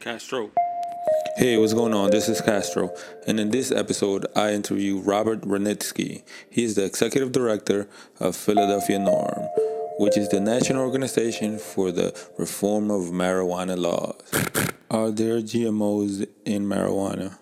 Castro. 0.00 0.50
Hey, 1.36 1.58
what's 1.58 1.74
going 1.74 1.92
on? 1.92 2.10
This 2.10 2.26
is 2.30 2.40
Castro, 2.40 2.90
and 3.26 3.38
in 3.38 3.50
this 3.50 3.70
episode, 3.70 4.24
I 4.34 4.54
interview 4.54 4.98
Robert 4.98 5.42
Rudnitsky. 5.42 6.22
He 6.48 6.64
is 6.64 6.74
the 6.74 6.86
executive 6.86 7.32
director 7.32 7.86
of 8.18 8.34
Philadelphia 8.34 8.98
NORML, 8.98 9.50
which 9.98 10.16
is 10.16 10.30
the 10.30 10.40
national 10.40 10.80
organization 10.80 11.58
for 11.58 11.92
the 11.92 12.18
reform 12.38 12.90
of 12.90 13.10
marijuana 13.10 13.76
laws. 13.76 14.14
Are 14.90 15.10
there 15.10 15.42
GMOs 15.42 16.26
in 16.46 16.64
marijuana? 16.66 17.36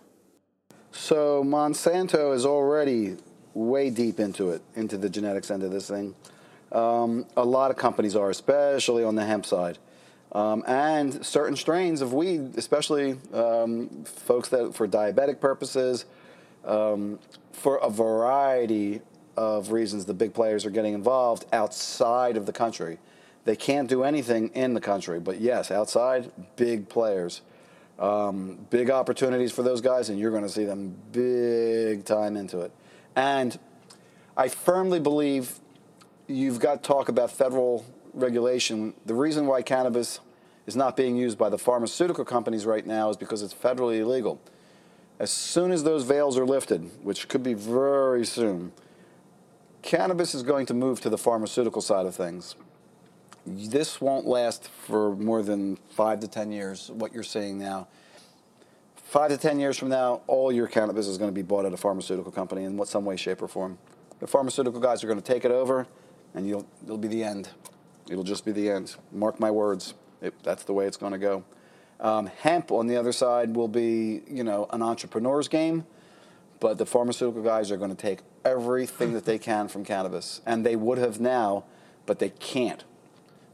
So 0.90 1.44
Monsanto 1.44 2.34
is 2.34 2.44
already 2.44 3.18
way 3.54 3.88
deep 3.90 4.18
into 4.18 4.50
it, 4.50 4.62
into 4.74 4.98
the 4.98 5.08
genetics 5.08 5.52
end 5.52 5.62
of 5.62 5.70
this 5.70 5.88
thing. 5.88 6.16
Um, 6.72 7.24
a 7.36 7.44
lot 7.44 7.70
of 7.70 7.76
companies 7.76 8.16
are, 8.16 8.30
especially 8.30 9.04
on 9.04 9.14
the 9.14 9.24
hemp 9.24 9.46
side. 9.46 9.78
Um, 10.32 10.62
and 10.66 11.24
certain 11.24 11.56
strains 11.56 12.02
of 12.02 12.12
weed, 12.12 12.56
especially 12.56 13.16
um, 13.32 14.04
folks 14.04 14.50
that 14.50 14.74
for 14.74 14.86
diabetic 14.86 15.40
purposes, 15.40 16.04
um, 16.64 17.18
for 17.52 17.76
a 17.78 17.88
variety 17.88 19.00
of 19.36 19.72
reasons, 19.72 20.04
the 20.04 20.14
big 20.14 20.34
players 20.34 20.66
are 20.66 20.70
getting 20.70 20.94
involved 20.94 21.46
outside 21.52 22.36
of 22.36 22.44
the 22.44 22.52
country. 22.52 22.98
They 23.44 23.56
can't 23.56 23.88
do 23.88 24.04
anything 24.04 24.48
in 24.48 24.74
the 24.74 24.80
country, 24.80 25.20
but 25.20 25.40
yes, 25.40 25.70
outside, 25.70 26.30
big 26.56 26.88
players. 26.88 27.40
Um, 27.98 28.66
big 28.70 28.90
opportunities 28.90 29.50
for 29.50 29.62
those 29.62 29.80
guys, 29.80 30.08
and 30.08 30.18
you're 30.18 30.30
going 30.30 30.42
to 30.44 30.48
see 30.48 30.64
them 30.64 30.94
big 31.10 32.04
time 32.04 32.36
into 32.36 32.60
it. 32.60 32.70
And 33.16 33.58
I 34.36 34.48
firmly 34.48 35.00
believe 35.00 35.58
you've 36.28 36.60
got 36.60 36.84
talk 36.84 37.08
about 37.08 37.30
federal 37.30 37.84
regulation. 38.14 38.94
The 39.06 39.14
reason 39.14 39.46
why 39.46 39.62
cannabis 39.62 40.20
is 40.66 40.76
not 40.76 40.96
being 40.96 41.16
used 41.16 41.38
by 41.38 41.48
the 41.48 41.58
pharmaceutical 41.58 42.24
companies 42.24 42.66
right 42.66 42.86
now 42.86 43.08
is 43.10 43.16
because 43.16 43.42
it's 43.42 43.54
federally 43.54 44.00
illegal. 44.00 44.40
As 45.18 45.30
soon 45.30 45.72
as 45.72 45.82
those 45.82 46.04
veils 46.04 46.36
are 46.38 46.46
lifted, 46.46 46.90
which 47.02 47.28
could 47.28 47.42
be 47.42 47.54
very 47.54 48.24
soon, 48.24 48.72
cannabis 49.82 50.34
is 50.34 50.42
going 50.42 50.66
to 50.66 50.74
move 50.74 51.00
to 51.00 51.10
the 51.10 51.18
pharmaceutical 51.18 51.82
side 51.82 52.06
of 52.06 52.14
things. 52.14 52.54
This 53.46 54.00
won't 54.00 54.26
last 54.26 54.68
for 54.68 55.16
more 55.16 55.42
than 55.42 55.78
five 55.88 56.20
to 56.20 56.28
10 56.28 56.52
years, 56.52 56.90
what 56.90 57.14
you're 57.14 57.22
seeing 57.22 57.58
now. 57.58 57.88
Five 58.96 59.30
to 59.30 59.38
10 59.38 59.58
years 59.58 59.78
from 59.78 59.88
now, 59.88 60.20
all 60.26 60.52
your 60.52 60.66
cannabis 60.66 61.06
is 61.06 61.16
going 61.16 61.30
to 61.30 61.34
be 61.34 61.40
bought 61.40 61.64
at 61.64 61.72
a 61.72 61.78
pharmaceutical 61.78 62.30
company 62.30 62.64
in 62.64 62.76
what, 62.76 62.88
some 62.88 63.06
way, 63.06 63.16
shape, 63.16 63.40
or 63.40 63.48
form. 63.48 63.78
The 64.20 64.26
pharmaceutical 64.26 64.80
guys 64.80 65.02
are 65.02 65.06
going 65.06 65.20
to 65.20 65.24
take 65.24 65.46
it 65.46 65.50
over, 65.50 65.86
and 66.34 66.46
you'll, 66.46 66.66
it'll 66.84 66.98
be 66.98 67.08
the 67.08 67.24
end. 67.24 67.48
It'll 68.10 68.24
just 68.24 68.44
be 68.44 68.52
the 68.52 68.70
end. 68.70 68.96
Mark 69.12 69.38
my 69.38 69.50
words. 69.50 69.94
It, 70.20 70.34
that's 70.42 70.64
the 70.64 70.72
way 70.72 70.86
it's 70.86 70.96
going 70.96 71.12
to 71.12 71.18
go. 71.18 71.44
Um, 72.00 72.26
hemp, 72.26 72.70
on 72.70 72.86
the 72.86 72.96
other 72.96 73.12
side, 73.12 73.54
will 73.54 73.68
be 73.68 74.22
you 74.28 74.44
know 74.44 74.66
an 74.70 74.82
entrepreneur's 74.82 75.48
game, 75.48 75.84
but 76.60 76.78
the 76.78 76.86
pharmaceutical 76.86 77.42
guys 77.42 77.70
are 77.70 77.76
going 77.76 77.90
to 77.90 77.96
take 77.96 78.20
everything 78.44 79.12
that 79.12 79.24
they 79.24 79.38
can 79.38 79.68
from 79.68 79.84
cannabis, 79.84 80.40
and 80.46 80.64
they 80.64 80.76
would 80.76 80.98
have 80.98 81.20
now, 81.20 81.64
but 82.06 82.18
they 82.18 82.30
can't. 82.30 82.84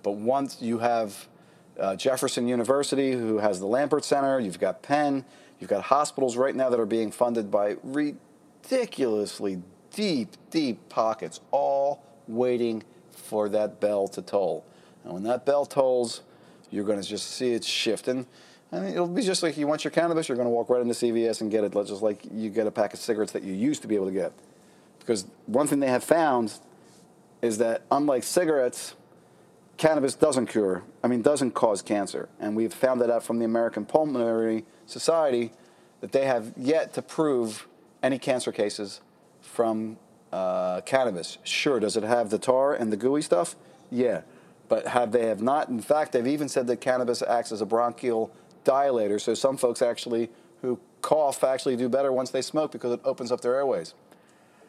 But 0.03 0.13
once 0.13 0.61
you 0.61 0.79
have 0.79 1.27
uh, 1.81 1.97
Jefferson 1.97 2.47
University, 2.47 3.13
who 3.13 3.39
has 3.39 3.61
the 3.61 3.67
Lambert 3.67 4.05
Center, 4.05 4.39
you've 4.39 4.61
got 4.61 4.83
Penn, 4.83 5.25
you've 5.59 5.71
got 5.71 5.85
hospitals 5.85 6.37
right 6.37 6.55
now 6.55 6.69
that 6.69 6.79
are 6.79 6.87
being 6.87 7.11
funded 7.11 7.51
by 7.51 7.77
ridiculously 7.83 9.63
deep, 9.95 10.37
deep 10.51 10.89
pockets, 10.89 11.41
all 11.51 12.03
waiting 12.29 12.83
for 13.19 13.49
that 13.51 13.81
bell 13.81 14.09
to 14.09 14.23
toll. 14.23 14.65
And 15.05 15.13
when 15.13 15.23
that 15.25 15.45
bell 15.47 15.67
tolls, 15.67 16.23
you're 16.71 16.85
going 16.85 17.01
to 17.01 17.07
just 17.07 17.31
see 17.31 17.53
it 17.53 17.65
shifting. 17.65 18.27
And 18.73 18.89
it'll 18.89 19.07
be 19.07 19.23
just 19.23 19.43
like 19.43 19.57
you 19.57 19.67
want 19.67 19.85
your 19.85 19.91
cannabis, 19.91 20.29
you're 20.29 20.37
going 20.37 20.49
to 20.49 20.51
walk 20.51 20.69
right 20.69 20.81
into 20.81 20.95
CVS 20.95 21.41
and 21.41 21.51
get 21.51 21.65
it, 21.65 21.73
just 21.73 22.03
like 22.03 22.23
you 22.33 22.51
get 22.51 22.67
a 22.67 22.71
pack 22.71 22.93
of 22.93 22.99
cigarettes 22.99 23.33
that 23.33 23.43
you 23.43 23.53
used 23.53 23.83
to 23.83 23.89
be 23.89 23.95
able 23.95 24.07
to 24.07 24.13
get. 24.13 24.33
Because 24.99 25.27
one 25.47 25.67
thing 25.67 25.81
they 25.81 25.89
have 25.89 26.03
found 26.03 26.59
is 27.43 27.59
that 27.59 27.83
unlike 27.91 28.23
cigarettes, 28.23 28.95
cannabis 29.77 30.15
doesn't 30.15 30.47
cure, 30.47 30.83
I 31.03 31.09
mean, 31.09 31.23
doesn't 31.23 31.53
cause 31.53 31.83
cancer. 31.83 32.29
And 32.41 32.57
we've 32.57 32.73
found 32.73 33.01
that 33.01 33.11
out 33.11 33.23
from 33.23 33.39
the 33.39 33.45
American 33.45 33.85
Pulmonary 33.85 34.65
Society 34.87 35.53
that 36.01 36.13
they 36.13 36.25
have 36.25 36.53
yet 36.57 36.95
to 36.95 37.03
prove 37.03 37.69
any 38.03 38.19
cancer 38.19 38.51
cases 38.51 39.01
from 39.41 39.99
uh, 40.35 40.81
cannabis. 40.81 41.39
Sure, 41.45 41.79
does 41.79 41.97
it 41.97 42.03
have 42.03 42.31
the 42.31 42.39
tar 42.39 42.75
and 42.75 42.93
the 42.93 42.97
gooey 42.97 43.23
stuff? 43.23 43.55
Yeah. 43.91 44.23
But 44.69 44.89
have 44.89 45.13
they 45.13 45.27
have 45.27 45.41
not? 45.41 45.69
In 45.69 45.81
fact, 45.81 46.13
they've 46.13 46.27
even 46.27 46.49
said 46.49 46.67
that 46.67 46.81
cannabis 46.81 47.23
acts 47.23 47.53
as 47.53 47.61
a 47.61 47.67
bronchial 47.67 48.33
dilator. 48.65 49.21
So 49.21 49.35
some 49.35 49.57
folks 49.57 49.81
actually 49.81 50.31
who 50.63 50.81
cough 51.03 51.45
actually 51.45 51.77
do 51.77 51.89
better 51.89 52.13
once 52.13 52.31
they 52.31 52.43
smoke 52.43 52.73
because 52.73 52.93
it 52.93 53.01
opens 53.05 53.31
up 53.31 53.43
their 53.43 53.55
airways. 53.55 53.95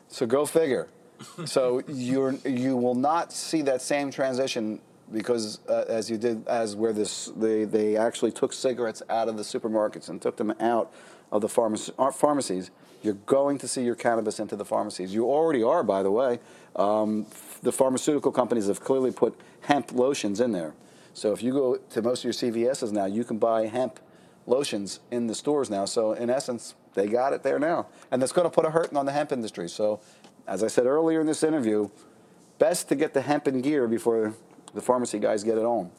So 0.07 0.27
go 0.27 0.45
figure. 0.45 0.87
so 1.45 1.81
you're 1.87 2.33
you 2.45 2.77
will 2.77 2.93
not 2.93 3.33
see 3.33 3.61
that 3.63 3.81
same 3.81 4.11
transition 4.11 4.81
because 5.11 5.59
uh, 5.67 5.85
as 5.87 6.11
you 6.11 6.17
did 6.17 6.45
as 6.47 6.75
where 6.75 6.93
this 6.93 7.31
they 7.37 7.63
they 7.63 7.95
actually 7.95 8.31
took 8.31 8.53
cigarettes 8.53 9.01
out 9.09 9.29
of 9.29 9.37
the 9.37 9.43
supermarkets 9.43 10.09
and 10.09 10.21
took 10.21 10.35
them 10.37 10.53
out 10.59 10.93
of 11.31 11.41
the 11.41 11.47
uh, 11.97 12.11
pharmacies. 12.11 12.69
You're 13.05 13.13
going 13.25 13.59
to 13.59 13.67
see 13.67 13.83
your 13.83 13.95
cannabis 13.95 14.39
into 14.39 14.55
the 14.55 14.65
pharmacies. 14.65 15.13
You 15.13 15.25
already 15.25 15.61
are, 15.61 15.83
by 15.83 16.01
the 16.03 16.11
way. 16.11 16.39
Um, 16.75 17.27
the 17.61 17.71
pharmaceutical 17.71 18.31
companies 18.31 18.67
have 18.67 18.81
clearly 18.81 19.11
put 19.11 19.39
hemp 19.61 19.91
lotions 19.91 20.39
in 20.41 20.51
there. 20.51 20.73
So 21.13 21.31
if 21.31 21.41
you 21.41 21.53
go 21.53 21.75
to 21.77 22.01
most 22.01 22.25
of 22.25 22.25
your 22.25 22.33
CVSs 22.33 22.91
now, 22.91 23.05
you 23.05 23.23
can 23.23 23.37
buy 23.37 23.67
hemp 23.67 23.99
lotions 24.47 24.99
in 25.11 25.27
the 25.27 25.35
stores 25.35 25.69
now. 25.69 25.85
So 25.85 26.13
in 26.13 26.29
essence, 26.29 26.75
they 26.93 27.07
got 27.07 27.31
it 27.33 27.43
there 27.43 27.59
now. 27.59 27.87
And 28.11 28.21
that's 28.21 28.31
going 28.31 28.45
to 28.45 28.49
put 28.49 28.65
a 28.65 28.71
hurting 28.71 28.97
on 28.97 29.05
the 29.05 29.11
hemp 29.11 29.31
industry. 29.31 29.69
So 29.69 30.01
as 30.47 30.63
I 30.63 30.67
said 30.67 30.85
earlier 30.85 31.21
in 31.21 31.27
this 31.27 31.43
interview, 31.43 31.89
best 32.59 32.89
to 32.89 32.95
get 32.95 33.13
the 33.13 33.21
hemp 33.21 33.47
in 33.47 33.61
gear 33.61 33.87
before 33.87 34.33
the 34.73 34.81
pharmacy 34.81 35.19
guys 35.19 35.43
get 35.43 35.57
it 35.57 35.63
on. 35.65 35.91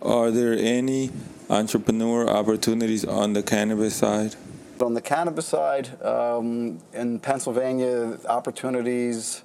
Are 0.00 0.30
there 0.30 0.54
any 0.54 1.10
entrepreneur 1.50 2.28
opportunities 2.28 3.04
on 3.04 3.34
the 3.34 3.42
cannabis 3.42 3.94
side? 3.94 4.36
On 4.82 4.94
the 4.94 5.00
cannabis 5.00 5.46
side, 5.46 6.02
um, 6.02 6.80
in 6.92 7.20
Pennsylvania, 7.20 8.18
opportunities 8.28 9.44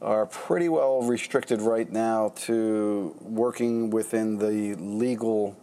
are 0.00 0.26
pretty 0.26 0.68
well 0.68 1.02
restricted 1.02 1.60
right 1.60 1.90
now 1.90 2.32
to 2.46 3.16
working 3.20 3.90
within 3.90 4.38
the 4.38 4.76
legal 4.76 5.56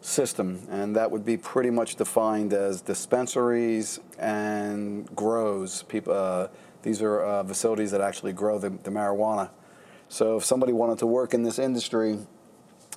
system, 0.00 0.66
and 0.70 0.96
that 0.96 1.10
would 1.10 1.26
be 1.26 1.36
pretty 1.36 1.68
much 1.68 1.96
defined 1.96 2.54
as 2.54 2.80
dispensaries 2.80 4.00
and 4.18 5.14
grows. 5.14 5.82
People, 5.82 6.14
uh, 6.14 6.48
these 6.80 7.02
are 7.02 7.22
uh, 7.22 7.44
facilities 7.44 7.90
that 7.90 8.00
actually 8.00 8.32
grow 8.32 8.58
the, 8.58 8.70
the 8.70 8.90
marijuana. 8.90 9.50
So 10.08 10.38
if 10.38 10.44
somebody 10.46 10.72
wanted 10.72 10.98
to 11.00 11.06
work 11.06 11.34
in 11.34 11.42
this 11.42 11.58
industry, 11.58 12.18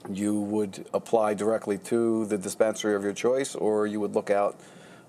you 0.10 0.40
would 0.40 0.88
apply 0.94 1.34
directly 1.34 1.78
to 1.80 2.26
the 2.28 2.38
dispensary 2.38 2.96
of 2.96 3.04
your 3.04 3.14
choice, 3.14 3.54
or 3.54 3.86
you 3.86 4.00
would 4.00 4.16
look 4.16 4.30
out 4.30 4.58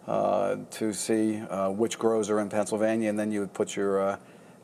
to 0.09 0.93
see 0.93 1.41
uh, 1.41 1.71
which 1.71 1.99
grows 1.99 2.31
are 2.31 2.41
in 2.41 2.49
Pennsylvania, 2.49 3.11
and 3.11 3.19
then 3.19 3.31
you 3.31 3.41
would 3.41 3.53
put 3.53 3.77
your 3.77 4.01
uh, 4.01 4.17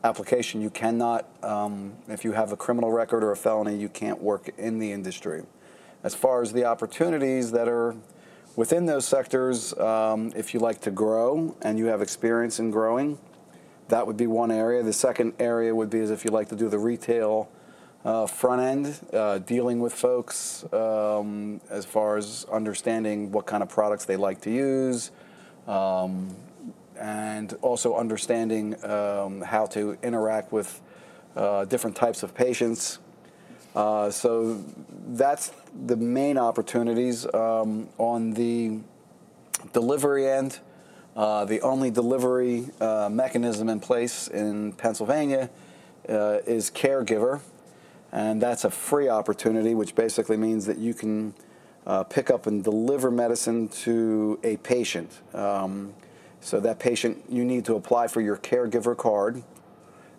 application. 0.03 0.60
You 0.60 0.71
cannot, 0.71 1.27
um, 1.43 1.94
if 2.09 2.25
you 2.25 2.32
have 2.32 2.53
a 2.53 2.56
criminal 2.56 2.91
record 2.93 3.25
or 3.25 3.32
a 3.32 3.37
felony, 3.37 3.77
you 3.77 3.88
can't 3.88 4.22
work 4.22 4.50
in 4.59 4.78
the 4.78 4.93
industry. 4.93 5.43
As 6.03 6.15
far 6.15 6.43
as 6.43 6.53
the 6.53 6.65
opportunities 6.65 7.53
that 7.53 7.69
are 7.69 7.97
within 8.56 8.87
those 8.87 9.06
sectors, 9.06 9.77
um, 9.78 10.33
if 10.37 10.54
you 10.54 10.60
like 10.60 10.81
to 10.83 10.91
grow 10.91 11.56
and 11.62 11.78
you 11.78 11.87
have 11.87 12.03
experience 12.03 12.59
in 12.59 12.71
growing, 12.71 13.19
that 13.88 14.06
would 14.06 14.16
be 14.16 14.27
one 14.27 14.50
area. 14.50 14.83
The 14.83 14.93
second 14.93 15.34
area 15.38 15.75
would 15.75 15.91
be 15.91 16.00
as 16.00 16.10
if 16.10 16.25
you 16.25 16.31
like 16.31 16.49
to 16.50 16.56
do 16.56 16.69
the 16.69 16.78
retail 16.78 17.50
uh, 18.04 18.27
front 18.27 18.60
end, 18.60 19.00
uh, 19.15 19.38
dealing 19.38 19.81
with 19.81 19.94
folks 19.94 20.65
um, 20.72 21.60
as 21.71 21.84
far 21.87 22.19
as 22.19 22.44
understanding 22.53 23.33
what 23.33 23.47
kind 23.47 23.62
of 23.62 23.69
products 23.69 24.04
they 24.04 24.16
like 24.16 24.41
to 24.42 24.51
use, 24.51 25.10
um, 25.66 26.34
and 26.99 27.55
also 27.63 27.97
understanding 27.97 28.83
um, 28.84 29.41
how 29.41 29.66
to 29.66 29.97
interact 30.03 30.53
with 30.53 30.81
uh, 31.37 31.65
different 31.65 31.97
types 31.97 32.22
of 32.22 32.34
patients. 32.34 32.99
Uh, 33.75 34.11
so 34.11 34.63
that's 35.09 35.53
the 35.87 35.97
main 35.97 36.39
opportunities 36.39 37.27
um, 37.34 37.89
on 37.99 38.33
the 38.34 38.78
delivery 39.72 40.28
end. 40.28 40.61
Uh, 41.16 41.45
the 41.45 41.61
only 41.61 41.91
delivery 41.91 42.69
uh, 42.81 43.09
mechanism 43.10 43.69
in 43.69 43.81
place 43.81 44.28
in 44.28 44.72
Pennsylvania 44.72 45.49
uh, 46.09 46.39
is 46.47 46.71
caregiver, 46.71 47.41
and 48.13 48.41
that's 48.41 48.65
a 48.65 48.71
free 48.71 49.09
opportunity, 49.09 49.75
which 49.75 49.95
basically 49.95 50.37
means 50.37 50.67
that 50.67 50.78
you 50.78 50.93
can 50.93 51.34
uh, 51.86 52.04
pick 52.04 52.31
up 52.31 52.47
and 52.47 52.65
deliver 52.65 53.10
medicine 53.10 53.69
to 53.69 54.39
a 54.42 54.57
patient. 54.59 55.21
Um, 55.33 55.95
so 56.41 56.60
that 56.60 56.78
patient, 56.78 57.25
you 57.28 57.45
need 57.45 57.65
to 57.66 57.75
apply 57.75 58.09
for 58.09 58.21
your 58.21 58.36
caregiver 58.36 58.97
card, 58.97 59.42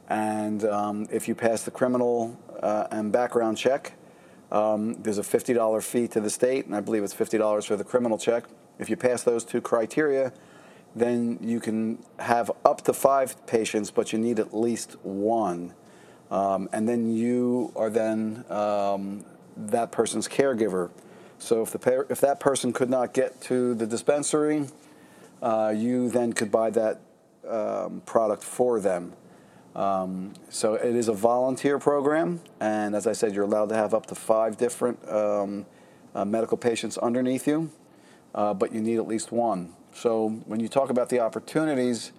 and 0.09 0.63
um, 0.65 1.07
if 1.11 1.27
you 1.27 1.35
pass 1.35 1.63
the 1.63 1.71
criminal 1.71 2.39
uh, 2.61 2.87
and 2.91 3.11
background 3.11 3.57
check, 3.57 3.93
um, 4.51 4.93
there's 5.01 5.17
a 5.17 5.23
$50 5.23 5.83
fee 5.83 6.07
to 6.09 6.21
the 6.21 6.29
state, 6.29 6.65
and 6.65 6.75
I 6.75 6.81
believe 6.81 7.03
it's 7.03 7.13
$50 7.13 7.65
for 7.65 7.75
the 7.75 7.83
criminal 7.83 8.17
check 8.17 8.45
If 8.77 8.89
you 8.89 8.95
pass 8.95 9.23
those 9.23 9.43
two 9.43 9.61
criteria, 9.61 10.33
then 10.95 11.37
you 11.41 11.59
can 11.59 11.99
have 12.19 12.51
up 12.63 12.81
to 12.83 12.93
five 12.93 13.45
patients, 13.47 13.91
but 13.91 14.13
you 14.13 14.19
need 14.19 14.39
at 14.39 14.55
least 14.55 14.95
one. 15.03 15.73
Um, 16.31 16.69
and 16.71 16.87
then 16.87 17.13
you 17.13 17.71
are 17.75 17.89
then 17.89 18.45
um, 18.49 19.25
that 19.57 19.91
person's 19.91 20.27
caregiver. 20.27 20.89
So 21.39 21.61
if, 21.61 21.71
the 21.71 22.05
if 22.09 22.21
that 22.21 22.39
person 22.39 22.73
could 22.73 22.89
not 22.89 23.13
get 23.13 23.39
to 23.41 23.75
the 23.75 23.85
dispensary, 23.85 24.67
uh, 25.41 25.73
you 25.75 26.09
then 26.09 26.33
could 26.33 26.51
buy 26.51 26.69
that 26.71 27.01
um, 27.47 28.01
product 28.05 28.43
for 28.43 28.79
them. 28.79 29.13
Um, 29.75 30.33
so 30.49 30.75
it 30.75 30.95
is 30.95 31.09
a 31.09 31.13
volunteer 31.13 31.77
program, 31.79 32.39
and 32.61 32.95
as 32.95 33.07
I 33.07 33.13
said, 33.13 33.35
you're 33.35 33.43
allowed 33.43 33.69
to 33.69 33.75
have 33.75 33.93
up 33.93 34.05
to 34.07 34.15
five 34.15 34.57
different 34.57 34.97
um, 35.09 35.65
uh, 36.15 36.23
medical 36.23 36.57
patients 36.57 36.97
underneath 36.97 37.45
you, 37.45 37.69
uh, 38.33 38.53
but 38.53 38.73
you 38.73 38.79
need 38.79 38.97
at 38.97 39.07
least 39.07 39.33
one. 39.33 39.73
So 39.93 40.29
when 40.45 40.61
you 40.61 40.69
talk 40.69 40.89
about 40.89 41.09
the 41.09 41.19
opportunities, 41.19 42.13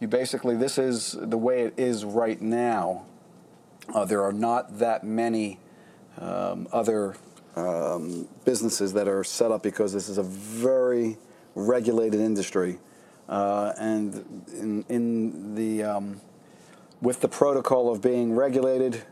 you 0.00 0.06
basically, 0.06 0.56
this 0.56 0.78
is 0.78 1.16
the 1.20 1.38
way 1.38 1.62
it 1.62 1.74
is 1.76 2.04
right 2.04 2.40
now. 2.40 3.04
Uh, 3.92 4.04
there 4.04 4.22
are 4.22 4.32
not 4.32 4.78
that 4.78 5.02
many 5.02 5.58
um, 6.18 6.68
other 6.72 7.16
um, 7.56 8.28
businesses 8.44 8.92
that 8.92 9.08
are 9.08 9.24
set 9.24 9.50
up 9.50 9.62
because 9.62 9.92
this 9.92 10.08
is 10.08 10.18
a 10.18 10.22
very 10.22 11.16
regulated 11.54 12.20
industry. 12.20 12.78
Uh, 13.28 13.72
and 13.78 14.44
in, 14.52 14.84
in 14.88 15.54
the 15.54 15.82
um, 15.82 16.20
with 17.00 17.20
the 17.20 17.28
protocol 17.28 17.90
of 17.90 18.00
being 18.00 18.34
regulated, 18.34 19.02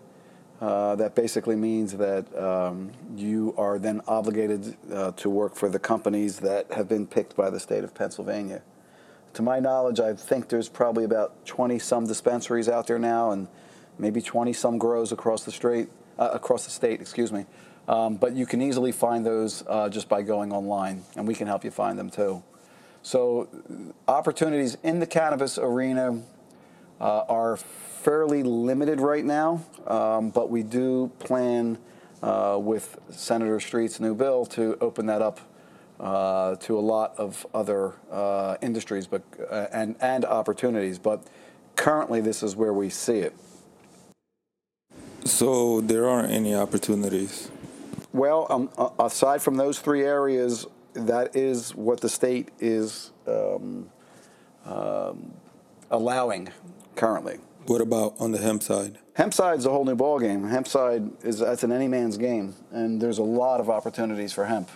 uh, 0.61 0.94
that 0.94 1.14
basically 1.14 1.56
means 1.56 1.96
that 1.96 2.35
um, 2.41 2.93
you 3.17 3.55
are 3.58 3.79
then 3.79 4.00
obligated 4.06 4.76
uh, 4.93 5.11
to 5.12 5.29
work 5.29 5.56
for 5.56 5.69
the 5.69 5.79
companies 5.79 6.38
that 6.38 6.70
have 6.73 6.88
been 6.88 7.06
picked 7.06 7.37
by 7.37 7.50
the 7.50 7.58
state 7.58 7.82
of 7.82 7.93
Pennsylvania. 7.94 8.62
To 9.35 9.43
my 9.43 9.58
knowledge, 9.58 9.99
I 9.99 10.14
think 10.14 10.49
there's 10.49 10.69
probably 10.69 11.05
about 11.05 11.44
20 11.44 11.79
some 11.81 12.06
dispensaries 12.06 12.69
out 12.69 12.87
there 12.87 13.00
now, 13.00 13.32
and 13.32 13.49
maybe 13.99 14.23
20 14.23 14.52
some 14.52 14.79
grows 14.79 15.11
across 15.11 15.44
the 15.44 15.50
state. 15.50 15.88
Uh, 16.17 16.31
across 16.32 16.64
the 16.64 16.70
state, 16.70 17.00
excuse 17.00 17.32
me. 17.32 17.44
Um, 17.86 18.16
but 18.16 18.34
you 18.34 18.46
can 18.46 18.62
easily 18.62 18.92
find 18.92 19.26
those 19.26 19.62
uh, 19.69 19.88
just 19.88 20.08
by 20.08 20.22
going 20.22 20.52
online, 20.52 21.04
and 21.16 21.28
we 21.28 21.34
can 21.34 21.46
help 21.46 21.64
you 21.64 21.70
find 21.70 21.98
them 21.98 22.10
too. 22.10 22.42
So, 23.02 23.48
opportunities 24.08 24.78
in 24.82 24.98
the 24.98 25.06
cannabis 25.06 25.58
arena 25.58 26.22
uh, 27.00 27.25
are 27.28 27.58
fairly 27.58 28.42
limited 28.42 29.00
right 29.00 29.25
now, 29.25 29.62
um, 29.86 30.31
but 30.31 30.48
we 30.48 30.62
do 30.62 31.10
plan 31.19 31.76
uh, 32.22 32.58
with 32.58 32.98
Senator 33.10 33.60
Street's 33.60 34.00
new 34.00 34.14
bill 34.14 34.46
to 34.46 34.78
open 34.80 35.06
that 35.06 35.20
up 35.20 35.40
uh, 36.00 36.56
to 36.56 36.78
a 36.78 36.80
lot 36.80 37.14
of 37.19 37.46
other 37.54 37.92
uh, 38.10 38.56
industries 38.62 39.06
but, 39.06 39.22
uh, 39.50 39.66
and, 39.72 39.96
and 40.00 40.25
opportunities. 40.25 40.98
But 40.98 41.22
currently, 41.76 42.20
this 42.20 42.42
is 42.42 42.56
where 42.56 42.72
we 42.72 42.88
see 42.88 43.19
it. 43.19 43.34
So 45.25 45.80
there 45.80 46.08
aren't 46.08 46.30
any 46.30 46.54
opportunities. 46.54 47.50
Well, 48.14 48.46
um, 48.49 48.70
aside 49.00 49.43
from 49.43 49.56
those 49.56 49.81
three 49.81 50.05
areas, 50.05 50.69
that 50.93 51.34
is 51.34 51.75
what 51.75 52.00
the 52.00 52.08
state 52.08 52.50
is 52.61 53.11
um, 53.26 53.90
um, 54.64 55.34
allowing 55.90 56.49
currently. 56.94 57.38
What 57.66 57.81
about 57.81 58.14
on 58.20 58.31
the 58.31 58.38
hemp 58.38 58.62
side? 58.62 58.99
Hemp 59.14 59.34
side 59.34 59.58
is 59.58 59.66
a 59.66 59.70
whole 59.70 59.84
new 59.84 59.96
ballgame. 59.96 60.49
Hemp 60.49 60.69
side 60.69 61.11
is 61.25 61.40
that's 61.40 61.64
an 61.64 61.72
any 61.72 61.88
man's 61.88 62.16
game, 62.16 62.55
and 62.70 63.02
there's 63.02 63.19
a 63.19 63.25
lot 63.25 63.58
of 63.58 63.69
opportunities 63.69 64.32
for 64.32 64.44
hemp. 64.44 64.70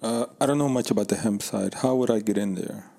Uh, 0.00 0.24
I 0.40 0.46
don't 0.46 0.56
know 0.56 0.70
much 0.70 0.90
about 0.90 1.08
the 1.08 1.16
hemp 1.16 1.42
side. 1.42 1.74
How 1.74 1.96
would 1.96 2.10
I 2.10 2.20
get 2.20 2.38
in 2.38 2.54
there? 2.54 2.90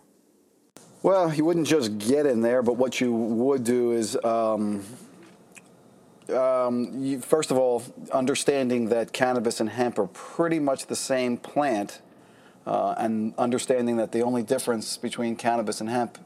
Well, 1.02 1.34
you 1.34 1.44
wouldn't 1.44 1.66
just 1.66 1.98
get 1.98 2.28
in 2.28 2.42
there, 2.42 2.62
but 2.62 2.74
what 2.74 3.02
you 3.02 3.12
would 3.14 3.64
do 3.64 3.94
is, 3.94 4.16
um, 4.24 4.84
um, 6.30 7.04
you, 7.04 7.20
first 7.20 7.52
of 7.52 7.58
all, 7.58 7.84
understanding 8.12 8.90
that 8.90 9.14
cannabis 9.14 9.60
and 9.60 9.70
hemp 9.70 10.00
are 10.00 10.08
pretty 10.08 10.60
much 10.60 10.88
the 10.88 10.96
same 10.96 11.38
plant, 11.38 12.02
uh, 12.66 12.96
and 12.98 13.34
understanding 13.38 13.98
that 13.98 14.12
the 14.12 14.22
only 14.22 14.44
difference 14.44 14.98
between 14.98 15.36
cannabis 15.36 15.80
and 15.80 15.90
hemp 15.90 16.18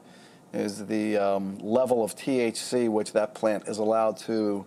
is 0.52 0.86
the 0.86 1.16
um, 1.16 1.58
level 1.58 2.04
of 2.04 2.14
THC 2.14 2.88
which 2.88 3.12
that 3.12 3.34
plant 3.34 3.68
is 3.68 3.78
allowed 3.78 4.16
to 4.18 4.66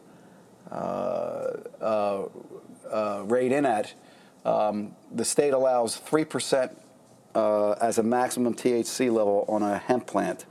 uh, 0.72 1.52
uh, 1.82 2.26
uh, 2.92 3.24
rate 3.26 3.52
in 3.52 3.66
at. 3.66 3.94
Um, 4.46 4.96
the 5.12 5.26
state 5.26 5.54
allows 5.54 6.00
3% 6.00 6.76
uh, 7.34 7.72
as 7.74 7.98
a 7.98 8.04
maximum 8.04 8.54
THC 8.56 9.12
level 9.12 9.46
on 9.48 9.62
a 9.62 9.78
hemp 9.78 10.08
plant. 10.08 10.46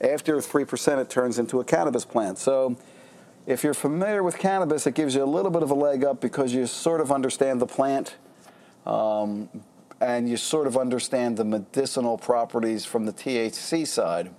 After 0.00 0.36
3%, 0.36 1.00
it 1.00 1.08
turns 1.08 1.38
into 1.38 1.60
a 1.60 1.64
cannabis 1.64 2.04
plant. 2.04 2.38
So 2.38 2.76
if 3.46 3.62
you're 3.62 3.74
familiar 3.74 4.22
with 4.22 4.38
cannabis, 4.38 4.86
it 4.86 4.94
gives 4.94 5.14
you 5.14 5.22
a 5.22 5.24
little 5.24 5.50
bit 5.50 5.62
of 5.62 5.70
a 5.70 5.74
leg 5.74 6.04
up 6.04 6.20
because 6.20 6.52
you 6.52 6.66
sort 6.66 7.00
of 7.00 7.12
understand 7.12 7.60
the 7.60 7.66
plant 7.66 8.16
um, 8.84 9.48
and 10.00 10.28
you 10.28 10.36
sort 10.36 10.66
of 10.66 10.76
understand 10.76 11.36
the 11.36 11.44
medicinal 11.44 12.18
properties 12.18 12.84
from 12.84 13.06
the 13.06 13.12
THC 13.12 13.86
side 13.86 14.30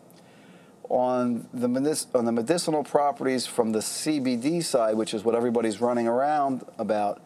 on 0.89 1.47
the, 1.53 1.67
medic- 1.67 2.13
on 2.13 2.25
the 2.25 2.31
medicinal 2.31 2.83
properties 2.83 3.45
from 3.45 3.71
the 3.71 3.79
CBD 3.79 4.63
side, 4.63 4.95
which 4.95 5.13
is 5.13 5.23
what 5.23 5.35
everybody's 5.35 5.81
running 5.81 6.07
around 6.07 6.65
about, 6.77 7.21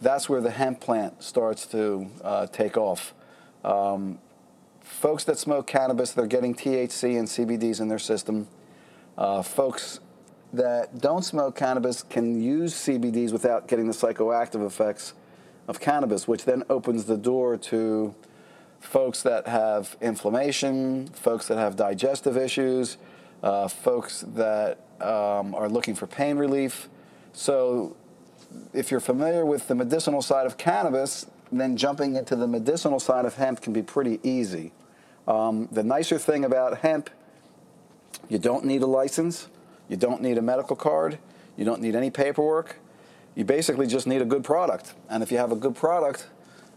that's 0.00 0.28
where 0.28 0.40
the 0.40 0.50
hemp 0.50 0.80
plant 0.80 1.22
starts 1.22 1.66
to 1.66 2.10
uh, 2.22 2.46
take 2.46 2.76
off. 2.76 3.14
Um, 3.64 4.18
folks 4.80 5.24
that 5.24 5.38
smoke 5.38 5.66
cannabis, 5.66 6.12
they're 6.12 6.26
getting 6.26 6.54
THC 6.54 7.18
and 7.18 7.28
CBDs 7.28 7.80
in 7.80 7.88
their 7.88 7.98
system. 7.98 8.48
Uh, 9.16 9.42
folks 9.42 10.00
that 10.56 11.00
don't 11.00 11.24
smoke 11.24 11.56
cannabis 11.56 12.02
can 12.02 12.40
use 12.40 12.74
CBDs 12.74 13.32
without 13.32 13.68
getting 13.68 13.86
the 13.86 13.92
psychoactive 13.92 14.64
effects 14.66 15.14
of 15.66 15.80
cannabis, 15.80 16.28
which 16.28 16.44
then 16.44 16.62
opens 16.68 17.04
the 17.04 17.16
door 17.16 17.56
to 17.56 18.14
folks 18.80 19.22
that 19.22 19.48
have 19.48 19.96
inflammation, 20.00 21.08
folks 21.08 21.48
that 21.48 21.58
have 21.58 21.76
digestive 21.76 22.36
issues, 22.36 22.98
uh, 23.42 23.68
folks 23.68 24.24
that 24.34 24.78
um, 25.00 25.54
are 25.54 25.68
looking 25.68 25.94
for 25.94 26.06
pain 26.06 26.36
relief. 26.36 26.88
So, 27.32 27.96
if 28.72 28.90
you're 28.90 29.00
familiar 29.00 29.44
with 29.44 29.66
the 29.66 29.74
medicinal 29.74 30.22
side 30.22 30.46
of 30.46 30.56
cannabis, 30.56 31.26
then 31.50 31.76
jumping 31.76 32.14
into 32.14 32.36
the 32.36 32.46
medicinal 32.46 33.00
side 33.00 33.24
of 33.24 33.34
hemp 33.34 33.60
can 33.60 33.72
be 33.72 33.82
pretty 33.82 34.20
easy. 34.22 34.72
Um, 35.26 35.68
the 35.72 35.82
nicer 35.82 36.18
thing 36.18 36.44
about 36.44 36.78
hemp, 36.78 37.10
you 38.28 38.38
don't 38.38 38.64
need 38.64 38.82
a 38.82 38.86
license, 38.86 39.48
you 39.88 39.96
don't 39.96 40.22
need 40.22 40.38
a 40.38 40.42
medical 40.42 40.76
card, 40.76 41.18
you 41.56 41.64
don't 41.64 41.80
need 41.80 41.94
any 41.94 42.10
paperwork. 42.10 42.76
You 43.34 43.44
basically 43.44 43.86
just 43.86 44.06
need 44.06 44.22
a 44.22 44.24
good 44.24 44.44
product. 44.44 44.94
And 45.08 45.22
if 45.22 45.32
you 45.32 45.38
have 45.38 45.50
a 45.50 45.56
good 45.56 45.74
product, 45.74 46.28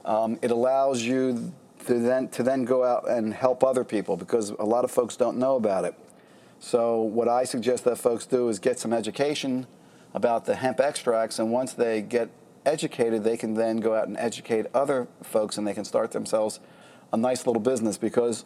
um, 0.06 0.40
it 0.42 0.50
allows 0.50 1.04
you 1.04 1.54
to 1.86 2.00
then 2.00 2.28
to 2.30 2.44
then 2.44 2.66
go 2.66 2.84
out 2.84 3.10
and 3.10 3.34
help 3.34 3.64
other 3.64 3.84
people 3.84 4.18
because 4.18 4.50
a 4.50 4.66
lot 4.66 4.84
of 4.84 4.92
folks 4.92 5.16
don't 5.16 5.38
know 5.38 5.56
about 5.56 5.86
it. 5.86 5.96
So 6.60 7.02
what 7.02 7.28
I 7.28 7.44
suggest 7.44 7.84
that 7.84 7.98
folks 7.98 8.26
do 8.26 8.50
is 8.50 8.58
get 8.60 8.80
some 8.80 8.92
education 8.92 9.68
about 10.14 10.46
the 10.46 10.56
hemp 10.56 10.80
extracts, 10.80 11.38
and 11.38 11.52
once 11.52 11.74
they 11.74 12.02
get 12.02 12.30
educated, 12.66 13.24
they 13.24 13.38
can 13.38 13.54
then 13.54 13.78
go 13.78 13.94
out 13.94 14.08
and 14.08 14.18
educate 14.18 14.66
other 14.74 15.08
folks, 15.22 15.58
and 15.58 15.68
they 15.68 15.74
can 15.74 15.86
start 15.86 16.12
themselves 16.12 16.60
a 17.14 17.18
nice 17.18 17.46
little 17.46 17.62
business 17.62 17.98
because 17.98 18.46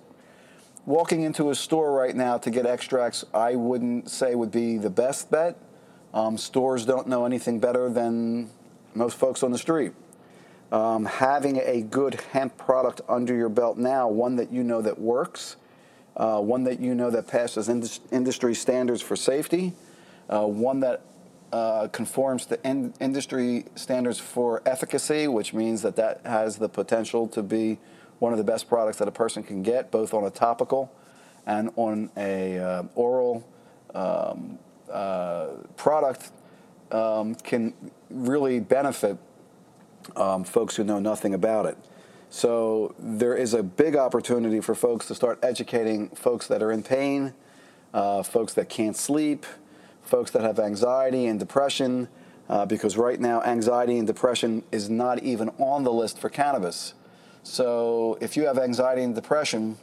walking 0.85 1.21
into 1.21 1.50
a 1.50 1.55
store 1.55 1.91
right 1.91 2.15
now 2.15 2.38
to 2.39 2.50
get 2.50 2.65
extracts, 2.65 3.23
I 3.33 3.55
wouldn't 3.55 4.09
say 4.09 4.35
would 4.35 4.51
be 4.51 4.77
the 4.77 4.89
best 4.89 5.29
bet. 5.29 5.57
Um, 6.13 6.38
stores 6.38 6.85
don't 6.85 7.07
know 7.07 7.25
anything 7.25 7.59
better 7.59 7.89
than 7.89 8.50
most 8.93 9.17
folks 9.17 9.43
on 9.43 9.51
the 9.51 9.57
street. 9.57 9.93
Um, 10.71 11.05
having 11.05 11.57
a 11.57 11.81
good 11.81 12.15
hemp 12.31 12.57
product 12.57 13.01
under 13.07 13.35
your 13.35 13.50
belt 13.50 13.77
now, 13.77 14.07
one 14.07 14.38
that 14.38 14.51
you 14.51 14.63
know 14.63 14.81
that 14.81 15.00
works, 15.00 15.57
uh, 16.15 16.39
one 16.39 16.63
that 16.63 16.79
you 16.79 16.95
know 16.95 17.09
that 17.09 17.27
passes 17.27 17.69
industry 17.69 18.55
standards 18.55 19.01
for 19.01 19.15
safety, 19.15 19.73
uh, 20.29 20.45
one 20.45 20.79
that 20.81 21.01
uh, 21.51 21.88
conforms 21.89 22.45
to 22.45 22.67
in 22.67 22.93
industry 23.01 23.65
standards 23.75 24.17
for 24.17 24.61
efficacy, 24.65 25.27
which 25.27 25.53
means 25.53 25.81
that 25.81 25.97
that 25.97 26.21
has 26.25 26.57
the 26.57 26.69
potential 26.69 27.27
to 27.27 27.43
be 27.43 27.77
one 28.21 28.31
of 28.31 28.37
the 28.37 28.43
best 28.43 28.69
products 28.69 28.99
that 28.99 29.07
a 29.07 29.11
person 29.11 29.41
can 29.41 29.63
get, 29.63 29.89
both 29.89 30.13
on 30.13 30.23
a 30.23 30.29
topical 30.29 30.93
and 31.47 31.71
on 31.75 32.07
a 32.15 32.59
uh, 32.59 32.83
oral 32.93 33.43
um, 33.95 34.59
uh, 34.91 35.47
product, 35.75 36.29
um, 36.91 37.33
can 37.33 37.73
really 38.11 38.59
benefit 38.59 39.17
um, 40.15 40.43
folks 40.43 40.75
who 40.75 40.83
know 40.83 40.99
nothing 40.99 41.33
about 41.33 41.65
it. 41.65 41.75
So 42.29 42.93
there 42.99 43.35
is 43.35 43.55
a 43.55 43.63
big 43.63 43.95
opportunity 43.95 44.61
for 44.61 44.75
folks 44.75 45.07
to 45.07 45.15
start 45.15 45.39
educating 45.41 46.09
folks 46.09 46.45
that 46.45 46.61
are 46.61 46.71
in 46.71 46.83
pain, 46.83 47.33
uh, 47.91 48.21
folks 48.21 48.53
that 48.53 48.69
can't 48.69 48.95
sleep, 48.95 49.47
folks 50.03 50.29
that 50.31 50.43
have 50.43 50.59
anxiety 50.59 51.25
and 51.25 51.39
depression, 51.39 52.07
uh, 52.49 52.67
because 52.67 52.97
right 52.97 53.19
now 53.19 53.41
anxiety 53.41 53.97
and 53.97 54.05
depression 54.05 54.61
is 54.71 54.91
not 54.91 55.23
even 55.23 55.49
on 55.57 55.83
the 55.83 55.91
list 55.91 56.19
for 56.19 56.29
cannabis. 56.29 56.93
So 57.43 58.17
if 58.21 58.38
you 58.38 58.45
have 58.45 58.57
anxiety 58.57 59.03
and 59.03 59.15
depression, 59.15 59.77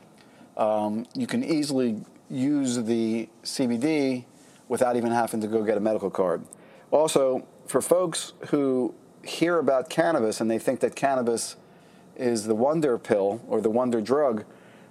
um, 0.56 1.06
you 1.14 1.26
can 1.26 1.42
easily 1.44 2.00
use 2.30 2.76
the 2.82 3.28
CBD 3.42 4.24
without 4.68 4.96
even 4.96 5.10
having 5.12 5.40
to 5.40 5.46
go 5.46 5.62
get 5.62 5.76
a 5.76 5.80
medical 5.80 6.10
card. 6.10 6.44
Also, 6.90 7.46
for 7.66 7.80
folks 7.80 8.32
who 8.48 8.94
hear 9.24 9.58
about 9.58 9.90
cannabis 9.90 10.40
and 10.40 10.50
they 10.50 10.58
think 10.58 10.80
that 10.80 10.94
cannabis 10.94 11.56
is 12.16 12.44
the 12.44 12.54
wonder 12.54 12.98
pill 12.98 13.40
or 13.48 13.60
the 13.60 13.70
wonder 13.70 14.00
drug, 14.00 14.44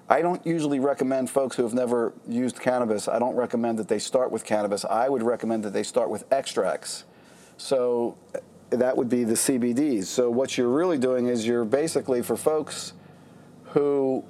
I 0.10 0.22
don't 0.22 0.46
usually 0.46 0.80
recommend 0.80 1.30
folks 1.30 1.56
who 1.58 1.64
have 1.64 1.74
never 1.74 2.14
used 2.28 2.60
cannabis, 2.60 3.08
I 3.08 3.20
don't 3.20 3.36
recommend 3.36 3.78
that 3.80 3.90
they 3.90 4.00
start 4.00 4.32
with 4.32 4.46
cannabis. 4.46 4.86
I 4.86 5.10
would 5.10 5.22
recommend 5.22 5.64
that 5.64 5.74
they 5.74 5.84
start 5.84 6.10
with 6.10 6.24
extracts. 6.32 7.04
So 7.58 8.18
that 8.70 8.98
would 8.98 9.10
be 9.10 9.24
the 9.24 9.34
CBDs. 9.34 10.06
So 10.06 10.30
what 10.30 10.58
you're 10.58 10.70
really 10.70 10.98
doing 10.98 11.28
is 11.28 11.48
you're 11.48 11.66
basically 11.66 12.22
for 12.22 12.36
folks 12.36 12.94
who 13.66 14.24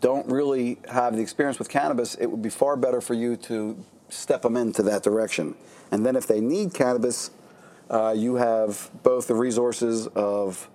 don't 0.00 0.26
really 0.30 0.78
have 0.90 1.16
the 1.16 1.22
experience 1.22 1.58
with 1.58 1.68
cannabis, 1.68 2.14
it 2.16 2.26
would 2.26 2.42
be 2.42 2.50
far 2.50 2.76
better 2.76 3.00
for 3.00 3.14
you 3.14 3.36
to 3.36 3.76
step 4.08 4.42
them 4.42 4.56
into 4.56 4.82
that 4.82 5.02
direction. 5.02 5.54
And 5.90 6.04
then 6.04 6.16
if 6.16 6.26
they 6.26 6.40
need 6.40 6.74
cannabis, 6.74 7.30
uh, 7.90 8.14
you 8.16 8.36
have 8.36 8.90
both 9.02 9.26
the 9.28 9.34
resources 9.34 10.06
of 10.08 10.68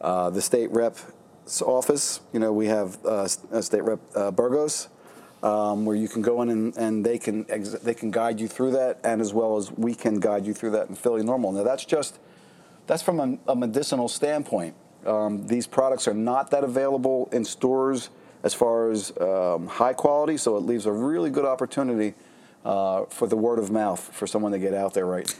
uh, 0.00 0.30
the 0.30 0.42
state 0.42 0.70
rep's 0.70 1.62
office. 1.62 2.20
You 2.32 2.40
know, 2.40 2.52
we 2.52 2.66
have 2.66 3.04
uh, 3.04 3.26
State 3.26 3.82
Rep 3.82 4.00
uh, 4.14 4.30
Burgos, 4.30 4.88
um, 5.42 5.84
where 5.84 5.96
you 5.96 6.08
can 6.08 6.22
go 6.22 6.42
in 6.42 6.48
and, 6.50 6.76
and 6.76 7.04
they 7.04 7.18
can 7.18 7.46
ex- 7.48 7.70
they 7.70 7.94
can 7.94 8.10
guide 8.10 8.40
you 8.40 8.48
through 8.48 8.72
that, 8.72 8.98
and 9.04 9.20
as 9.20 9.32
well 9.32 9.56
as 9.56 9.70
we 9.72 9.94
can 9.94 10.20
guide 10.20 10.46
you 10.46 10.54
through 10.54 10.70
that 10.70 10.88
in 10.88 10.94
Philly 10.94 11.22
NORML. 11.22 11.54
Now 11.54 11.62
that's 11.62 11.84
just 11.84 12.18
that's 12.86 13.02
from 13.02 13.20
a, 13.20 13.52
a 13.52 13.56
medicinal 13.56 14.08
standpoint. 14.08 14.74
Um, 15.06 15.46
these 15.46 15.66
products 15.66 16.08
are 16.08 16.14
not 16.14 16.50
that 16.50 16.64
available 16.64 17.28
in 17.32 17.44
stores 17.44 18.10
as 18.42 18.54
far 18.54 18.90
as 18.90 19.12
um, 19.20 19.66
high 19.66 19.92
quality, 19.92 20.36
so 20.36 20.56
it 20.56 20.60
leaves 20.60 20.86
a 20.86 20.92
really 20.92 21.30
good 21.30 21.44
opportunity 21.44 22.14
uh, 22.64 23.04
for 23.06 23.26
the 23.28 23.36
word 23.36 23.58
of 23.58 23.70
mouth 23.70 24.00
for 24.12 24.26
someone 24.26 24.52
to 24.52 24.58
get 24.58 24.74
out 24.74 24.94
there 24.94 25.06
right. 25.06 25.34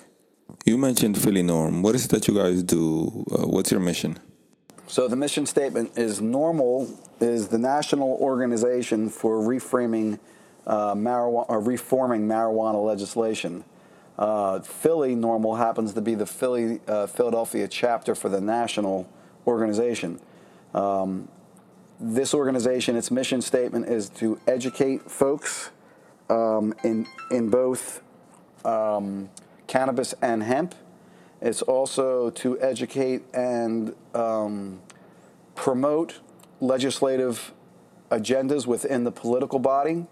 You 0.64 0.78
mentioned 0.78 1.19
Philly 1.19 1.43
NORML. 1.43 1.83
What 1.83 1.95
is 1.95 2.07
it 2.07 2.11
that 2.12 2.28
you 2.28 2.35
guys 2.35 2.62
do? 2.62 3.25
Uh, 3.31 3.47
what's 3.47 3.71
your 3.71 3.81
mission? 3.81 4.19
So 4.88 5.07
the 5.07 5.16
mission 5.16 5.45
statement 5.45 5.99
is 5.99 6.23
NORML 6.23 6.97
is 7.21 7.49
the 7.49 7.59
national 7.59 8.09
organization 8.23 9.11
for 9.11 9.38
reframing 9.38 10.18
uh, 10.66 10.95
marijuana 10.95 11.45
or 11.50 11.61
reforming 11.61 12.26
marijuana 12.26 12.83
legislation. 12.83 13.64
Uh, 14.18 14.61
Philly 14.61 15.14
NORML 15.14 15.59
happens 15.59 15.92
to 15.92 16.00
be 16.00 16.14
the 16.14 16.25
Philly 16.25 16.80
uh, 16.88 17.07
Philadelphia 17.07 17.68
chapter 17.68 18.14
for 18.14 18.30
the 18.30 18.40
national 18.40 19.07
organization. 19.47 20.21
Um, 20.73 21.28
this 22.00 22.33
organization, 22.33 22.97
its 22.97 23.11
mission 23.11 23.42
statement 23.42 23.90
is 23.90 24.09
to 24.11 24.40
educate 24.47 25.11
folks 25.11 25.71
um, 26.30 26.73
in 26.83 27.07
in 27.30 27.50
both 27.50 28.00
um, 28.64 29.28
cannabis 29.66 30.14
and 30.23 30.42
hemp. 30.42 30.75
It's 31.40 31.62
also 31.62 32.30
to 32.30 32.61
educate 32.61 33.23
and 33.33 33.95
um, 34.14 34.80
promote 35.54 36.21
legislative 36.61 37.52
agendas 38.11 38.66
within 38.66 39.04
the 39.04 39.12
political 39.12 39.59
body. 39.59 40.07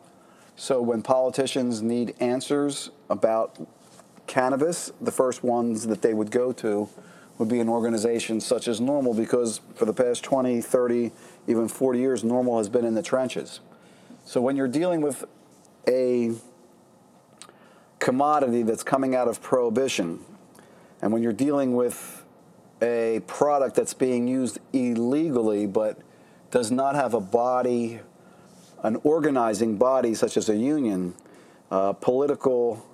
So 0.55 0.81
when 0.81 1.03
politicians 1.03 1.83
need 1.83 2.15
answers 2.21 2.91
about 3.11 3.59
cannabis, 4.27 4.93
the 5.01 5.11
first 5.11 5.43
ones 5.43 5.87
that 5.87 6.03
they 6.03 6.15
would 6.15 6.31
go 6.31 6.53
to 6.53 6.89
would 7.39 7.49
be 7.49 7.61
an 7.61 7.69
organization 7.69 8.41
such 8.41 8.67
as 8.67 8.81
NORML 8.81 9.17
because 9.17 9.61
for 9.75 9.85
the 9.85 9.93
past 9.93 10.25
20, 10.25 10.61
30, 10.61 11.13
even 11.47 11.69
40 11.69 11.99
years, 11.99 12.23
NORML 12.23 12.59
has 12.59 12.69
been 12.69 12.85
in 12.85 12.95
the 12.95 13.03
trenches. 13.03 13.61
So 14.25 14.41
when 14.41 14.57
you're 14.57 14.69
dealing 14.69 15.03
with 15.03 15.25
a 15.87 16.33
commodity 17.99 18.63
that's 18.63 18.83
coming 18.83 19.15
out 19.15 19.29
of 19.29 19.43
prohibition, 19.43 20.25
and 21.03 21.13
when 21.13 21.23
you're 21.23 21.33
dealing 21.33 21.75
with 21.75 22.25
a 22.83 23.21
product 23.27 23.77
that's 23.77 23.95
being 23.95 24.29
used 24.29 24.59
illegally 24.73 25.67
but 25.67 25.99
does 26.51 26.71
not 26.71 26.95
have 26.95 27.15
a 27.15 27.21
body, 27.21 28.01
an 28.83 28.97
organizing 29.03 29.77
body 29.77 30.15
such 30.15 30.37
as 30.37 30.49
a 30.49 30.57
union, 30.57 31.15
uh, 31.71 31.93
political 31.93 32.85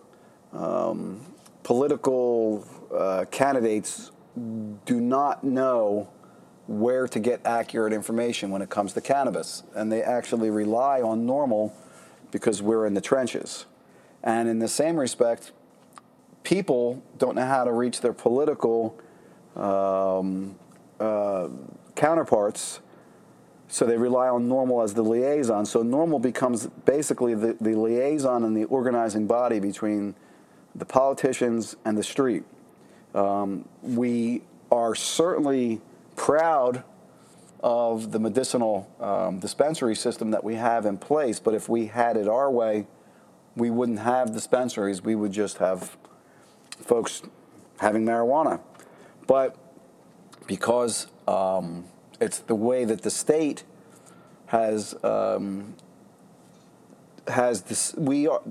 um, 0.53 1.21
political 1.63 2.67
uh, 2.95 3.25
candidates 3.31 4.11
do 4.85 5.01
not 5.01 5.45
know 5.45 6.09
where 6.67 7.07
to 7.09 7.21
get 7.21 7.41
accurate 7.45 7.93
information 7.93 8.51
when 8.51 8.63
it 8.63 8.71
comes 8.71 8.93
to 8.93 9.01
cannabis, 9.01 9.63
and 9.75 9.91
they 9.91 10.03
actually 10.03 10.51
rely 10.51 11.01
on 11.01 11.27
NORML 11.27 11.73
because 12.31 12.63
we're 12.63 12.87
in 12.87 12.95
the 12.95 13.01
trenches. 13.01 13.67
And 14.23 14.49
in 14.49 14.59
the 14.59 14.69
same 14.69 14.97
respect, 14.97 15.53
people 16.43 17.03
don't 17.19 17.35
know 17.35 17.47
how 17.47 17.65
to 17.65 17.73
reach 17.73 18.01
their 18.01 18.13
political 18.13 18.99
um, 19.57 20.57
uh, 20.99 21.49
counterparts, 21.95 22.81
so 23.69 23.87
they 23.87 23.97
rely 23.97 24.29
on 24.29 24.49
NORML 24.49 24.85
as 24.85 24.95
the 24.95 25.03
liaison. 25.03 25.65
So 25.65 25.83
NORML 25.83 26.21
becomes 26.21 26.67
basically 26.85 27.35
the, 27.35 27.57
the 27.61 27.75
liaison 27.75 28.45
and 28.45 28.57
the 28.57 28.65
organizing 28.65 29.27
body 29.27 29.61
between 29.61 30.15
the 30.75 30.85
politicians 30.85 31.77
and 31.85 31.97
the 31.97 32.03
street. 32.03 32.45
Um, 33.15 33.69
we 33.83 34.43
are 34.71 34.95
certainly 34.95 35.81
proud 36.17 36.83
of 37.63 38.11
the 38.11 38.19
medicinal 38.19 38.91
um, 39.01 39.39
dispensary 39.39 39.95
system 39.95 40.31
that 40.31 40.43
we 40.43 40.57
have 40.57 40.85
in 40.85 40.99
place, 40.99 41.39
but 41.39 41.55
if 41.55 41.69
we 41.69 41.87
had 41.87 42.17
it 42.17 42.27
our 42.27 42.51
way, 42.51 42.87
we 43.55 43.71
wouldn't 43.71 44.01
have 44.01 44.33
dispensaries. 44.33 45.03
We 45.03 45.15
would 45.15 45.33
just 45.33 45.59
have 45.59 45.97
folks 46.83 47.23
having 47.79 48.05
marijuana. 48.05 48.61
But 49.27 49.57
because 50.47 51.07
um, 51.27 51.85
it's 52.21 52.41
the 52.41 52.55
way 52.55 52.85
that 52.85 53.03
the 53.03 53.11
state 53.11 53.65
has 54.47 54.95
um, 55.03 55.75
has 57.29 57.63
this, 57.63 57.95
we 57.97 58.27
are 58.27 58.43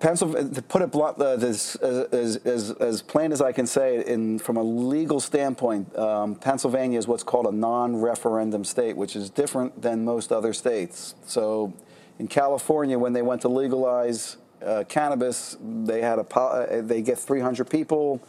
Pennsylvania, 0.00 0.54
to 0.54 0.62
put 0.62 0.82
it 0.82 0.92
blunt, 0.92 1.20
uh, 1.20 1.36
this, 1.36 1.74
as, 1.76 2.36
as, 2.36 2.70
as, 2.70 3.02
plain 3.02 3.32
as 3.32 3.42
I 3.42 3.50
can 3.50 3.66
say, 3.66 4.04
in, 4.06 4.38
from 4.38 4.56
a 4.56 4.62
legal 4.62 5.18
standpoint, 5.18 5.96
um, 5.98 6.36
Pennsylvania 6.36 6.98
is 6.98 7.08
what's 7.08 7.24
called 7.24 7.46
a 7.46 7.52
non-referendum 7.52 8.64
state, 8.64 8.96
which 8.96 9.16
is 9.16 9.28
different 9.28 9.82
than 9.82 10.04
most 10.04 10.30
other 10.30 10.52
states. 10.52 11.16
So, 11.26 11.72
in 12.20 12.28
California, 12.28 12.98
when 12.98 13.12
they 13.12 13.22
went 13.22 13.42
to 13.42 13.48
legalize 13.48 14.36
uh, 14.64 14.84
cannabis, 14.88 15.56
they 15.60 16.00
had 16.00 16.18
a 16.18 16.38
uh, 16.38 16.82
they 16.82 17.02
get 17.02 17.18
300 17.18 17.68
people, 17.68 18.20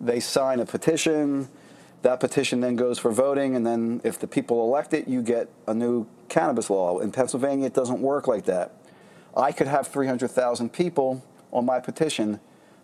they 0.00 0.20
sign 0.20 0.60
a 0.60 0.66
petition. 0.66 1.48
That 2.02 2.18
petition 2.18 2.60
then 2.60 2.76
goes 2.76 2.98
for 2.98 3.10
voting, 3.10 3.56
and 3.56 3.66
then 3.66 4.00
if 4.04 4.18
the 4.18 4.26
people 4.26 4.62
elect 4.62 4.94
it, 4.94 5.06
you 5.06 5.20
get 5.20 5.50
a 5.66 5.74
new 5.74 6.06
cannabis 6.30 6.70
law. 6.70 6.98
In 6.98 7.12
Pennsylvania, 7.12 7.66
it 7.66 7.74
doesn't 7.74 8.00
work 8.00 8.26
like 8.26 8.46
that. 8.46 8.72
I 9.36 9.52
could 9.52 9.66
have 9.66 9.86
300,000 9.88 10.72
people 10.72 11.22
on 11.52 11.66
my 11.66 11.78
petition, 11.78 12.40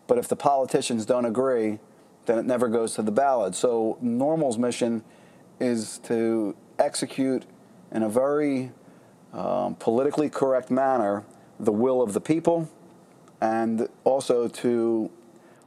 but 0.07 0.19
if 0.19 0.29
the 0.29 0.37
politicians 0.37 1.07
don't 1.07 1.25
agree, 1.25 1.79
then 2.27 2.39
it 2.39 2.45
never 2.45 2.69
goes 2.69 2.95
to 2.95 3.03
the 3.03 3.11
ballot. 3.11 3.55
So 3.55 3.99
NORML's 4.03 4.59
mission 4.59 5.03
is 5.61 5.99
to 6.05 6.55
execute 6.79 7.45
in 7.91 8.03
a 8.03 8.09
very 8.09 8.73
um, 9.33 9.77
politically 9.77 10.29
correct 10.29 10.71
manner 10.71 11.25
the 11.59 11.73
will 11.73 12.03
of 12.03 12.13
the 12.13 12.21
people 12.21 12.69
and 13.41 13.89
also 14.05 14.49
to 14.49 15.11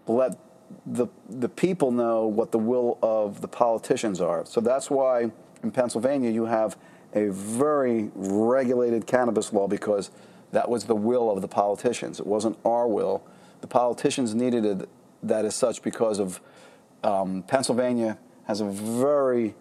let 0.07 0.37
the, 0.85 1.07
the 1.29 1.49
people 1.49 1.91
know 1.91 2.25
what 2.27 2.51
the 2.51 2.57
will 2.57 2.97
of 3.01 3.41
the 3.41 3.47
politicians 3.47 4.21
are. 4.21 4.45
So 4.45 4.61
that's 4.61 4.89
why 4.89 5.31
in 5.63 5.71
Pennsylvania 5.71 6.29
you 6.29 6.45
have 6.45 6.77
a 7.13 7.27
very 7.29 8.11
regulated 8.15 9.07
cannabis 9.07 9.51
law 9.51 9.67
because 9.67 10.11
that 10.51 10.69
was 10.69 10.85
the 10.85 10.95
will 10.95 11.29
of 11.31 11.41
the 11.41 11.47
politicians. 11.47 12.19
It 12.19 12.27
wasn't 12.27 12.57
our 12.65 12.87
will. 12.87 13.23
The 13.61 13.67
politicians 13.67 14.33
needed 14.33 14.65
it, 14.65 14.89
that 15.23 15.45
as 15.45 15.55
such 15.55 15.81
because 15.81 16.19
of 16.19 16.39
um, 17.03 17.43
Pennsylvania 17.43 18.17
has 18.45 18.61
a 18.61 18.65
very 18.65 19.55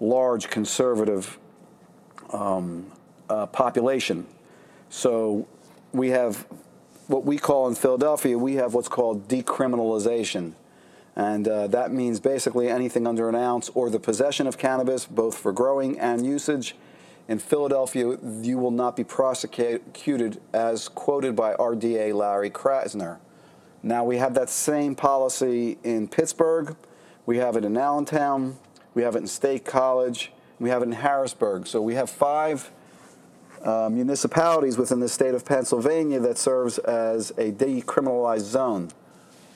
large 0.00 0.48
conservative 0.48 1.38
um, 2.30 2.90
uh, 3.28 3.46
population. 3.46 4.26
So 4.88 5.46
we 5.92 6.10
have 6.10 6.46
what 7.06 7.24
we 7.24 7.38
call 7.38 7.68
in 7.68 7.74
Philadelphia, 7.74 8.38
we 8.38 8.54
have 8.54 8.74
what's 8.74 8.88
called 8.88 9.28
decriminalization. 9.28 10.52
And 11.16 11.46
uh, 11.46 11.68
that 11.68 11.92
means 11.92 12.18
basically 12.18 12.68
anything 12.68 13.06
under 13.06 13.28
an 13.28 13.34
ounce 13.34 13.70
or 13.74 13.88
the 13.90 14.00
possession 14.00 14.46
of 14.46 14.58
cannabis, 14.58 15.06
both 15.06 15.38
for 15.38 15.52
growing 15.52 15.98
and 15.98 16.26
usage, 16.26 16.74
in 17.26 17.38
Philadelphia, 17.38 18.18
you 18.42 18.58
will 18.58 18.70
not 18.70 18.96
be 18.96 19.04
prosecuted 19.04 20.40
as 20.52 20.88
quoted 20.88 21.34
by 21.34 21.54
RDA 21.54 22.12
Larry 22.12 22.50
Krasner. 22.50 23.18
Now, 23.82 24.04
we 24.04 24.18
have 24.18 24.34
that 24.34 24.50
same 24.50 24.94
policy 24.94 25.78
in 25.82 26.08
Pittsburgh, 26.08 26.76
we 27.26 27.38
have 27.38 27.56
it 27.56 27.64
in 27.64 27.76
Allentown, 27.76 28.58
We 28.94 29.02
have 29.02 29.16
it 29.16 29.18
in 29.18 29.26
State 29.26 29.64
College. 29.64 30.30
We 30.60 30.70
have 30.70 30.82
it 30.82 30.86
in 30.86 30.92
Harrisburg. 30.92 31.66
So 31.66 31.82
we 31.82 31.94
have 31.94 32.08
five 32.08 32.70
uh, 33.64 33.88
municipalities 33.90 34.76
within 34.76 35.00
the 35.00 35.08
state 35.08 35.34
of 35.34 35.44
Pennsylvania 35.44 36.20
that 36.20 36.38
serves 36.38 36.78
as 36.78 37.30
a 37.30 37.50
decriminalized 37.50 38.40
zone. 38.40 38.90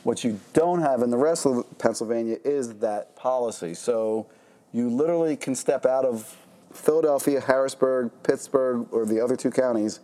What 0.02 0.24
you 0.24 0.40
don't 0.54 0.80
have 0.80 1.02
in 1.02 1.10
the 1.10 1.18
rest 1.18 1.44
of 1.44 1.66
Pennsylvania 1.78 2.38
is 2.44 2.74
that 2.76 3.14
policy. 3.16 3.74
So 3.74 4.26
you 4.72 4.88
literally 4.88 5.36
can 5.36 5.54
step 5.54 5.84
out 5.84 6.04
of 6.06 6.36
Philadelphia, 6.72 7.40
Harrisburg, 7.40 8.10
Pittsburgh, 8.22 8.86
or 8.92 9.04
the 9.04 9.20
other 9.20 9.36
two 9.36 9.50
counties 9.50 10.00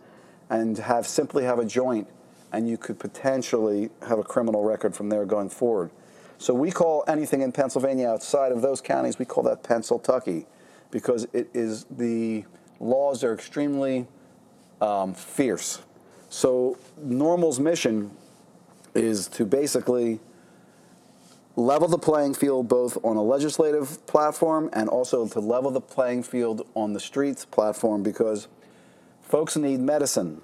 and 0.49 0.77
have 0.77 1.07
simply 1.07 1.43
have 1.43 1.57
a 1.57 1.65
joint, 1.65 2.07
and 2.51 2.69
you 2.69 2.77
could 2.77 2.99
potentially 2.99 3.89
have 4.07 4.19
a 4.19 4.23
criminal 4.23 4.63
record 4.63 4.95
from 4.95 5.09
there 5.09 5.25
going 5.25 5.49
forward. 5.49 5.89
So 6.37 6.53
we 6.53 6.69
call 6.69 7.03
anything 7.07 7.41
in 7.41 7.51
Pennsylvania 7.51 8.07
outside 8.07 8.51
of 8.51 8.61
those 8.61 8.81
counties, 8.81 9.17
we 9.17 9.25
call 9.25 9.43
that 9.43 9.63
Pennsyltucky, 9.63 10.45
because 10.91 11.25
it 11.33 11.49
is 11.53 11.85
the 11.89 12.45
laws 12.79 13.23
are 13.23 13.33
extremely 13.33 14.07
um, 14.81 15.13
fierce. 15.13 15.81
So 16.29 16.77
NORML's 17.01 17.59
mission 17.59 18.11
is 18.93 19.27
to 19.29 19.45
basically 19.45 20.19
level 21.55 21.87
the 21.87 21.97
playing 21.97 22.33
field 22.33 22.67
both 22.67 22.97
on 23.03 23.15
a 23.15 23.21
legislative 23.21 24.05
platform 24.07 24.69
and 24.73 24.89
also 24.89 25.27
to 25.27 25.39
level 25.39 25.71
the 25.71 25.81
playing 25.81 26.23
field 26.23 26.67
on 26.75 26.93
the 26.93 26.99
streets 26.99 27.45
platform 27.45 28.03
because 28.03 28.47
folks 29.21 29.55
need 29.55 29.79
medicine. 29.79 30.41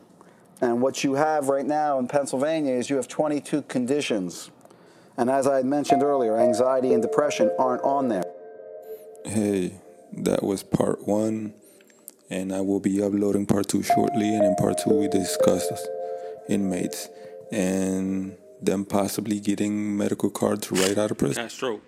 And 0.62 0.82
what 0.82 1.04
you 1.04 1.16
have 1.16 1.50
right 1.50 1.66
now 1.66 1.98
in 2.00 2.08
Pennsylvania 2.08 2.74
is 2.74 2.90
you 2.90 2.96
have 2.96 3.08
22 3.08 3.64
conditions. 3.64 4.52
And 5.18 5.30
as 5.30 5.48
I 5.48 5.58
had 5.58 5.66
mentioned 5.66 6.04
earlier, 6.04 6.38
anxiety 6.38 6.94
and 6.94 7.02
depression 7.02 7.52
aren't 7.60 7.84
on 7.84 8.08
there. 8.08 8.24
Hey, 9.26 9.74
that 10.14 10.44
was 10.44 10.64
part 10.64 11.08
one, 11.08 11.54
and 12.32 12.54
I 12.54 12.62
will 12.62 12.80
be 12.80 13.04
uploading 13.04 13.46
part 13.46 13.68
two 13.68 13.84
shortly. 13.84 14.34
And 14.34 14.44
in 14.44 14.56
part 14.56 14.80
two, 14.80 14.92
we 14.92 15.08
discuss 15.10 15.70
inmates 16.50 17.10
and 17.52 18.38
them 18.62 18.86
possibly 18.86 19.40
getting 19.40 19.98
medical 19.98 20.30
cards 20.30 20.72
right 20.72 20.98
out 20.98 21.12
of 21.12 21.18
prison. 21.18 21.44
Castro. 21.44 21.82